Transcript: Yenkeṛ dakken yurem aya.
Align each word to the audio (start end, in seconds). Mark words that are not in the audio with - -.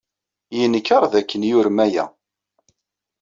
Yenkeṛ 0.57 1.03
dakken 1.13 1.43
yurem 1.49 1.77
aya. 1.85 2.05